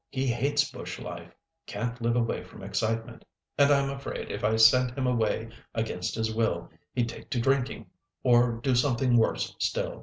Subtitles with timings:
[0.09, 5.49] He hates bush life—can't live away from excitement—and I'm afraid, if I sent him away
[5.75, 7.85] against his will, he'd take to drinking,
[8.23, 9.99] or do something worse still.